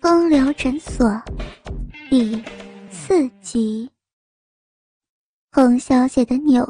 [0.00, 1.22] 风流诊所
[2.08, 2.42] 第
[2.90, 3.90] 四集。
[5.52, 6.66] 洪小姐的扭、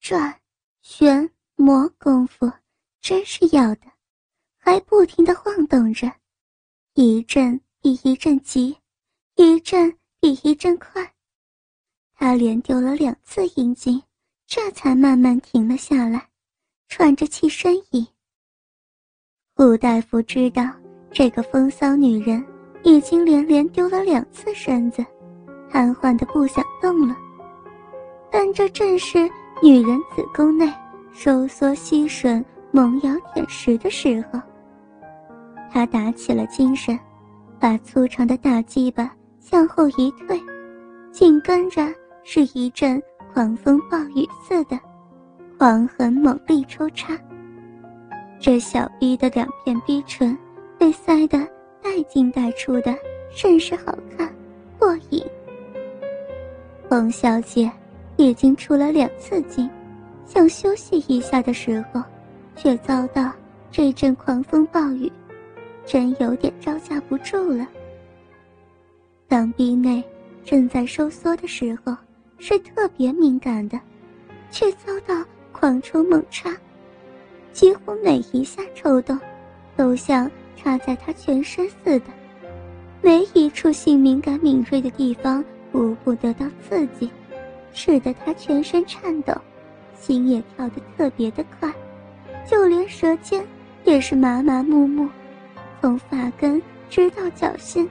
[0.00, 0.38] 转、
[0.82, 2.52] 旋、磨功夫
[3.00, 3.86] 真是要的，
[4.58, 6.12] 还不停的晃动着，
[6.92, 8.76] 一阵比一阵急，
[9.36, 11.14] 一阵比一阵快。
[12.12, 14.02] 她连丢了两次阴茎，
[14.46, 16.28] 这才慢慢停了下来，
[16.86, 18.06] 喘着气呻吟。
[19.54, 20.62] 胡大夫知道
[21.10, 22.44] 这个风骚女人。
[22.82, 25.04] 已经连连丢了两次身子，
[25.70, 27.16] 瘫痪的不想动了。
[28.30, 29.18] 但这正是
[29.62, 30.72] 女人子宫内
[31.12, 34.40] 收缩吸吮、猛咬舔食的时候。
[35.70, 36.98] 他打起了精神，
[37.58, 39.10] 把粗长的大鸡巴
[39.40, 40.40] 向后一退，
[41.10, 41.86] 紧跟着
[42.22, 43.02] 是一阵
[43.34, 44.78] 狂风暴雨似的
[45.58, 47.18] 狂狠猛力抽插。
[48.40, 50.36] 这小逼的两片逼唇
[50.78, 51.46] 被塞得。
[51.82, 52.94] 带进带出的，
[53.30, 54.32] 甚是好看，
[54.78, 55.22] 过瘾。
[56.88, 57.70] 冯小姐
[58.16, 59.68] 已经出了两次镜，
[60.24, 62.02] 想休息一下的时候，
[62.56, 63.32] 却遭到
[63.70, 65.10] 这阵狂风暴雨，
[65.84, 67.66] 真有点招架不住了。
[69.26, 70.02] 当壁内
[70.44, 71.94] 正在收缩的时候，
[72.38, 73.78] 是特别敏感的，
[74.50, 76.56] 却遭到狂抽猛插，
[77.52, 79.18] 几乎每一下抽动，
[79.76, 80.30] 都像。
[80.60, 82.06] 插在他全身似的，
[83.00, 85.42] 每一处性敏感敏锐的地方
[85.72, 87.08] 无不得到刺激，
[87.72, 89.32] 使得他全身颤抖，
[89.98, 91.72] 心也跳得特别的快，
[92.44, 93.44] 就连舌尖
[93.84, 95.08] 也是麻麻木木，
[95.80, 97.88] 从发根直到脚心，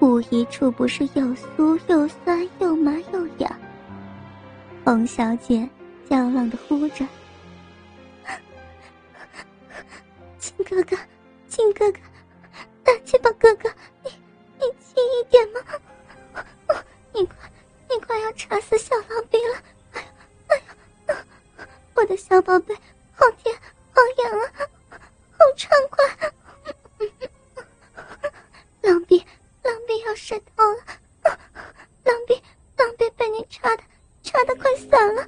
[0.00, 3.54] 无一处不是又酥又酸又麻又痒。
[4.84, 5.68] 冯小姐
[6.08, 7.06] 娇浪的呼着
[10.38, 10.96] ：“亲哥哥。”
[11.58, 11.98] 亲哥哥，
[12.84, 13.68] 大鸡巴哥哥，
[14.04, 14.10] 你
[14.58, 15.60] 你轻一点嘛！
[17.12, 17.36] 你快
[17.90, 19.60] 你快要插死小狼逼了！
[19.90, 20.08] 哎呀
[20.46, 21.26] 哎呀，
[21.96, 22.72] 我的小宝贝，
[23.12, 23.52] 好甜
[23.90, 24.52] 好痒啊，
[25.32, 26.32] 好畅快！
[28.82, 29.18] 狼逼
[29.64, 30.78] 狼逼要渗透了，
[32.04, 32.40] 狼逼
[32.76, 33.82] 狼逼被你插的
[34.22, 35.26] 插的快散了！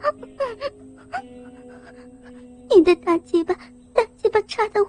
[2.68, 3.52] 你的大鸡巴
[3.92, 4.88] 大鸡巴插的我。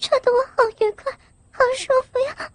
[0.00, 1.12] 插的我好愉快，
[1.50, 2.52] 好舒服呀！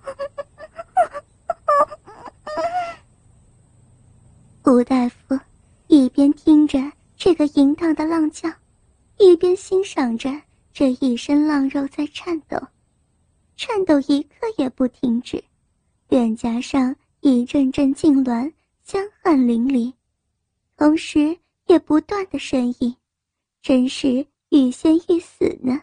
[4.64, 5.38] 吴大夫
[5.88, 6.80] 一边听着
[7.18, 8.50] 这个淫荡的浪叫，
[9.18, 10.42] 一边欣赏着
[10.74, 12.58] 这一身浪肉在颤抖，
[13.56, 15.44] 颤抖一刻也不停止，
[16.10, 18.52] 脸颊上一阵阵痉挛，
[18.84, 19.94] 香汗淋漓，
[20.78, 21.38] 同时
[21.68, 22.96] 也不断的呻吟，
[23.62, 25.80] 真是欲仙欲死呢。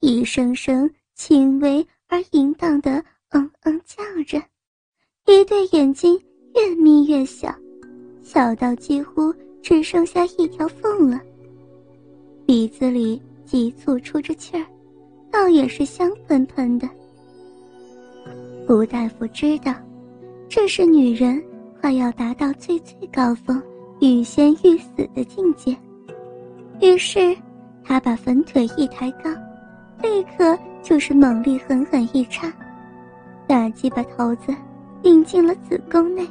[0.00, 4.42] 一声声轻微而淫荡的“嗯嗯”叫着，
[5.26, 6.18] 一对眼睛
[6.54, 7.54] 越眯越小，
[8.22, 9.30] 小到几乎
[9.62, 11.20] 只剩下一条缝了。
[12.66, 14.66] 鼻子里急促出着气儿，
[15.30, 16.88] 倒也是香喷喷的。
[18.68, 19.72] 吴大夫知道，
[20.48, 21.40] 这是女人
[21.80, 23.62] 快要达到最最高峰、
[24.00, 25.76] 欲仙欲死的境界，
[26.80, 27.36] 于是
[27.84, 29.30] 他把粉腿一抬高。
[30.02, 32.52] 立刻就是猛力狠狠一插，
[33.46, 34.52] 大鸡巴头子
[35.04, 36.26] 顶进了子宫内，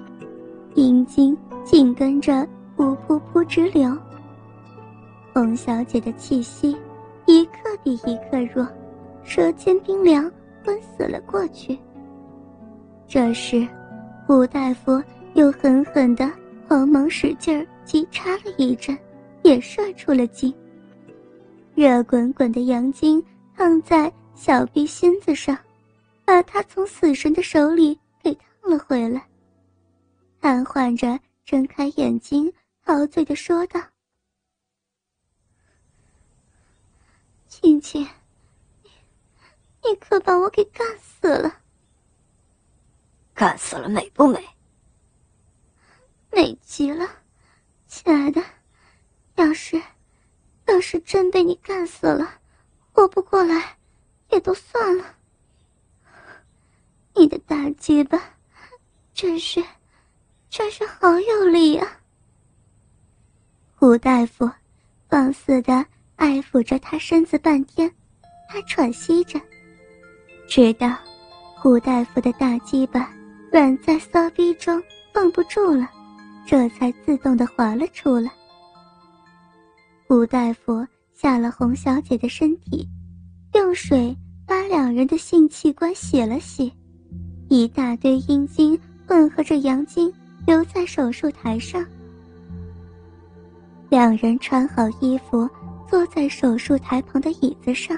[0.73, 3.97] 阴茎紧跟着噗噗噗直流。
[5.35, 6.78] 冯小姐的气息
[7.25, 8.66] 一刻比一刻弱，
[9.22, 10.31] 舌尖冰凉，
[10.63, 11.78] 昏死了过去。
[13.06, 13.68] 这时，
[14.29, 15.03] 吴大夫
[15.34, 16.31] 又狠狠地
[16.66, 18.97] 慌忙使劲儿急插了一阵，
[19.44, 20.56] 也射出了精。
[21.73, 23.22] 热滚滚的阳精。
[23.57, 25.57] 烫在小臂心子上，
[26.25, 29.22] 把他从死神的手里给烫了回来。
[30.41, 32.52] 瘫痪着睁开眼睛，
[32.85, 33.79] 陶醉的说道
[37.66, 38.08] ：“亲亲，
[38.84, 41.62] 你你可把我给干死了！
[43.34, 44.40] 干死了美不美？
[46.32, 47.09] 美极了，
[47.88, 48.40] 亲爱的。
[49.34, 49.82] 要是
[50.67, 52.40] 要是真被你干死了。”
[52.94, 53.78] 活不过来，
[54.29, 55.16] 也都算了。
[57.16, 58.22] 你的大鸡巴，
[59.11, 59.66] 真是，
[60.52, 62.00] 真是好有力啊！
[63.76, 64.52] 胡大夫
[65.09, 67.91] 放肆的爱抚着他身子半天，
[68.50, 69.40] 他喘息着，
[70.47, 70.96] 直到
[71.56, 73.14] 胡大夫的大鸡巴
[73.52, 74.82] 软在骚逼中
[75.14, 75.90] 绷不住了，
[76.46, 78.32] 这才自动的滑了出来。
[80.08, 80.85] 胡大夫。
[81.17, 82.85] 下了洪小姐的身体，
[83.53, 84.14] 用水
[84.46, 86.70] 把两人的性器官洗了洗，
[87.47, 88.78] 一大堆阴茎
[89.08, 90.14] 混合着阳茎
[90.46, 91.85] 留在手术台上。
[93.88, 95.50] 两人穿好衣服，
[95.90, 97.97] 坐在手术台旁的椅子上。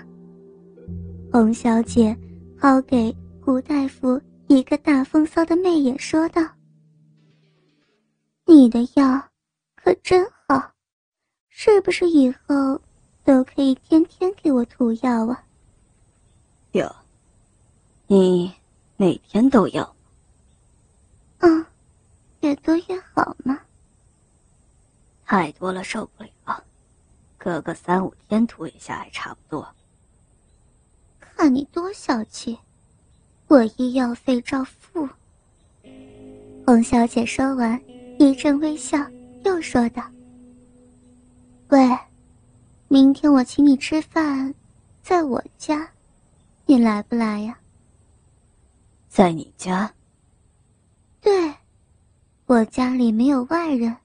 [1.31, 2.17] 洪小姐
[2.59, 6.41] 抛给胡大夫一个大风骚的媚眼，说道
[8.45, 9.21] ：“你的药
[9.75, 10.71] 可真好，
[11.49, 12.81] 是不是以后
[13.23, 15.43] 都可以天天给我涂药啊
[16.71, 16.89] ？”“有，
[18.07, 18.53] 你
[18.95, 19.95] 每天都要。
[21.39, 21.65] ”“嗯，
[22.39, 23.59] 越多越好嘛。”
[25.25, 26.63] 太多了受不了，
[27.37, 29.67] 隔个三五天涂一下还差不多。
[31.19, 32.57] 看你多小气，
[33.47, 35.07] 我医药费照付。
[36.65, 37.81] 洪小姐说完，
[38.19, 38.97] 一阵微笑，
[39.45, 40.03] 又说道
[41.69, 41.97] ：“喂，
[42.87, 44.53] 明天我请你吃饭，
[45.01, 45.89] 在我家，
[46.65, 47.59] 你来不来呀？”
[49.07, 49.93] 在你家？
[51.21, 51.53] 对，
[52.45, 53.95] 我家里没有外人。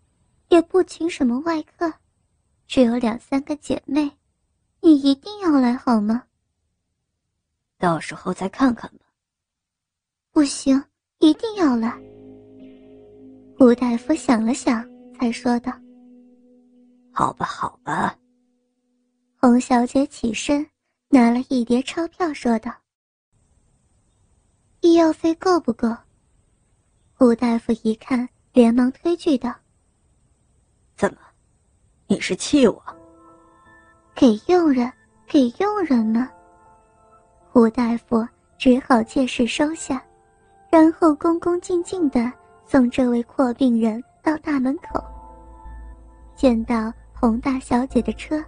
[0.48, 1.90] 也不请什么外客，
[2.72, 4.10] 只有两三个姐妹，
[4.80, 6.24] 你一定要来好吗？
[7.76, 9.04] 到时候再看看吧。
[10.30, 10.82] 不行，
[11.18, 11.94] 一定要来。
[13.58, 15.70] 胡大夫想了想，才说道
[17.12, 18.18] ：“好吧，好吧。”
[19.36, 20.66] 洪小姐起身，
[21.10, 22.72] 拿了一叠钞票，说道
[24.80, 25.94] ：“医药费够不够？”
[27.12, 29.54] 胡大夫一看，连忙推拒道。
[30.96, 31.20] 怎么？
[32.12, 32.82] 你是气我？
[34.14, 34.92] 给佣人，
[35.26, 36.28] 给佣人吗？
[37.50, 38.22] 胡大夫
[38.58, 39.98] 只好借势收下，
[40.70, 42.30] 然后恭恭敬敬的
[42.66, 45.02] 送这位阔病人到大门口。
[46.36, 48.44] 见到洪大小姐的车，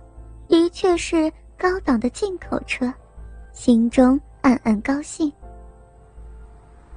[0.46, 2.92] 的确是高档的进口车，
[3.54, 5.32] 心中暗暗高兴。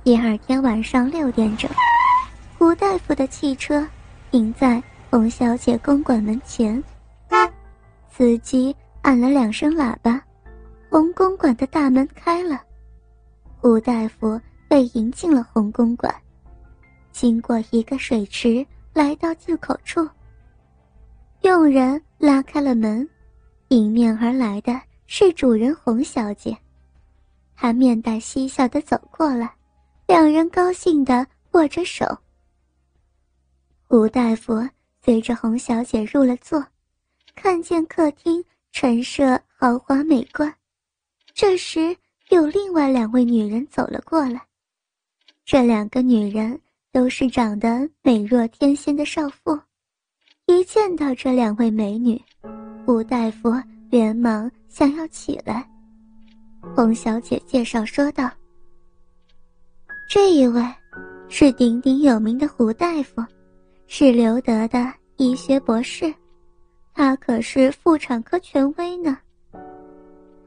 [0.04, 1.72] 第二天晚上六点整，
[2.58, 3.88] 胡大夫的汽车
[4.32, 4.84] 停在。
[5.10, 6.84] 洪小姐公馆门前，
[8.10, 10.22] 司机按了两声喇叭，
[10.90, 12.62] 洪公馆的大门开了，
[13.64, 16.14] 吴大夫被迎进了洪公馆，
[17.14, 20.08] 经过一个水池，来到入口处。
[21.42, 23.08] 佣人拉开了门，
[23.70, 26.56] 迎面而来的是主人洪小姐，
[27.56, 29.50] 她面带嬉笑的走过来，
[30.06, 32.06] 两人高兴的握着手。
[33.88, 34.68] 吴大夫。
[35.08, 36.62] 随着洪小姐入了座，
[37.34, 38.44] 看见客厅
[38.74, 40.54] 陈设豪华美观。
[41.34, 41.96] 这时，
[42.28, 44.42] 有另外两位女人走了过来。
[45.46, 46.60] 这两个女人
[46.92, 49.58] 都是长得美若天仙的少妇。
[50.46, 52.22] 一见到这两位美女，
[52.86, 53.50] 吴大夫
[53.90, 55.66] 连忙想要起来。
[56.76, 58.30] 洪小姐介绍说道
[60.12, 60.62] ：“这一位，
[61.30, 63.24] 是鼎鼎有名的胡大夫。”
[63.90, 66.14] 是刘德的医学博士，
[66.94, 69.18] 他可是妇产科权威呢。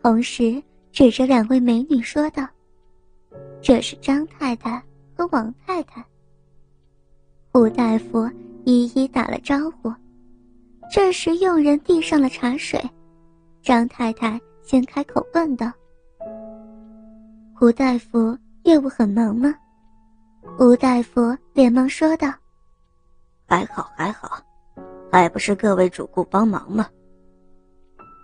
[0.02, 2.46] 同时指着两位美女说道
[3.62, 4.80] ：“这是张太太
[5.16, 6.04] 和王太太。”
[7.50, 8.30] 胡大夫
[8.64, 9.90] 一一打了招呼。
[10.92, 12.78] 这时佣人递上了茶水，
[13.62, 15.72] 张太太先开口问道
[17.56, 19.54] ：“胡大夫业务很忙吗？”
[20.58, 22.30] 胡大夫连忙说道。
[23.50, 24.40] 还好还好，
[25.10, 26.86] 还不是各位主顾帮忙吗？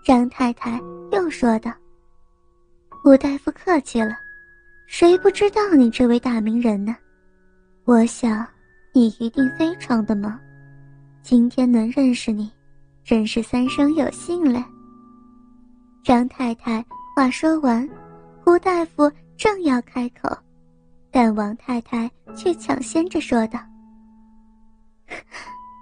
[0.05, 0.81] 张太太
[1.11, 1.73] 又说道
[3.05, 4.17] ：“吴大夫客气了，
[4.87, 6.97] 谁不知道你这位大名人呢？
[7.87, 8.47] 我想
[8.93, 10.39] 你一定非常的忙，
[11.25, 12.49] 今天能认识你，
[13.03, 14.65] 真是三生有幸了。”
[16.05, 17.89] 张太太话说完，
[18.45, 20.31] 胡大夫正要开口，
[21.11, 23.59] 但王太太却抢先着说道。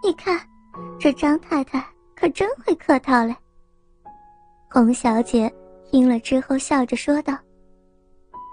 [0.04, 0.38] 你看，
[1.00, 1.82] 这张太太
[2.14, 3.34] 可真会客套嘞。
[4.70, 5.50] 洪小姐
[5.90, 7.38] 听了之后笑着说道：“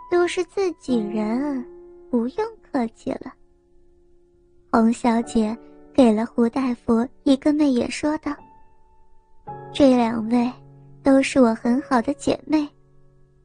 [0.10, 1.62] 都是自己人，
[2.10, 3.34] 不用客气了。”
[4.72, 5.55] 洪小姐
[5.93, 8.34] 给了胡大夫一个媚眼，说道
[9.74, 10.50] ：“这两位
[11.03, 12.65] 都是我很好的姐妹，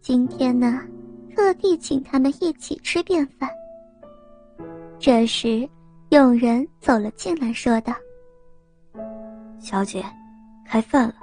[0.00, 0.80] 今天呢，
[1.34, 3.50] 特地请他们一起吃便饭。”
[5.00, 5.68] 这时。
[6.16, 7.92] 佣人走了进来，说道
[9.60, 10.02] ：“小姐，
[10.66, 11.14] 开饭了。”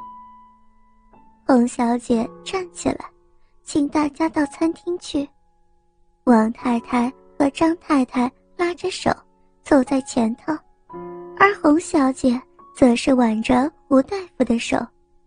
[1.47, 3.03] 洪小姐站起来，
[3.63, 5.27] 请大家到餐厅去。
[6.25, 9.09] 王太太和张太太拉着手
[9.63, 10.53] 走在前头，
[11.39, 12.39] 而洪小姐
[12.75, 14.77] 则是挽着吴大夫的手，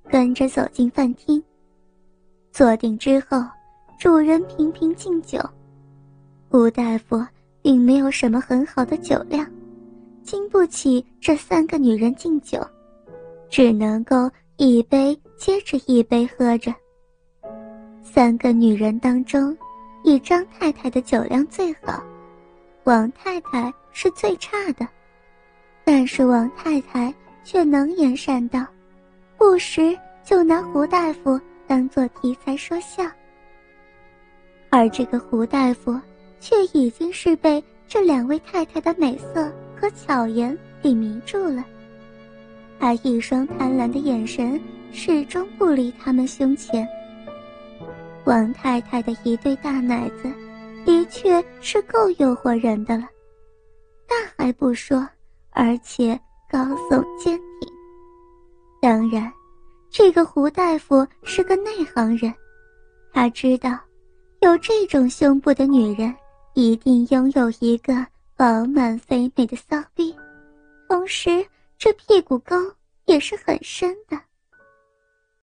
[0.09, 1.43] 跟着走进饭厅。
[2.53, 3.45] 坐定之后，
[3.99, 5.41] 主人频频敬酒。
[6.49, 7.21] 胡大夫
[7.61, 9.45] 并没有什么很好的酒量，
[10.27, 12.61] 经不起这三个女人敬酒，
[13.49, 16.75] 只能够一杯接着一杯喝着。
[18.03, 19.57] 三个女人当中，
[20.03, 22.03] 以张太太的酒量最好，
[22.85, 24.87] 王太太是最差的，
[25.85, 27.15] 但是王太太
[27.45, 28.67] 却能言善道，
[29.39, 33.03] 不时就拿胡大夫当做题材说笑。
[34.71, 35.99] 而这个胡大夫。
[36.39, 39.51] 却已经是被这两位太太的美色
[39.87, 41.65] 和巧言给迷住了。
[42.81, 46.87] 他一双贪婪的眼神始终不离他们胸前。
[48.25, 50.25] 王太太的一对大奶子，
[50.85, 53.05] 的确是够诱惑人的了，
[54.09, 55.09] 大还不说，
[55.51, 56.19] 而且
[56.51, 56.59] 高
[56.91, 57.73] 耸坚挺。
[58.83, 59.33] 当然，
[59.89, 62.35] 这个胡大夫是个内行人，
[63.13, 63.79] 他知道，
[64.41, 66.13] 有这种胸部的女人。
[66.55, 67.95] 一定拥有一个
[68.37, 70.15] 饱满肥美的骚逼，
[70.91, 71.47] 同时
[71.79, 72.55] 这屁股沟
[73.07, 74.21] 也是很深的。